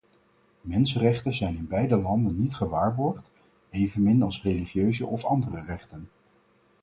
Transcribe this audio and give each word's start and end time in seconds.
Mensenrechten 0.61 1.33
zijn 1.33 1.55
in 1.57 1.67
beide 1.67 1.97
landen 1.97 2.39
niet 2.41 2.55
gewaarborgd, 2.55 3.31
evenmin 3.69 4.21
als 4.23 4.41
religieuze 4.43 5.05
of 5.05 5.23
andere 5.25 5.63
rechten. 5.63 6.09